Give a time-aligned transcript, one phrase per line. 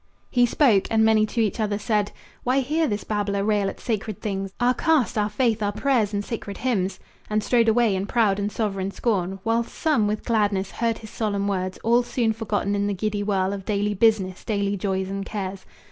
[0.31, 2.11] He spoke, and many to each other said:
[2.43, 6.25] "Why hear this babbler rail at sacred things Our caste, our faith, our prayers and
[6.25, 10.97] sacred hymns?" And strode away in proud and sovereign scorn; While some with gladness heard
[10.97, 15.07] his solemn words, All soon forgotten in the giddy whirl Of daily business, daily joys
[15.11, 15.67] and cares.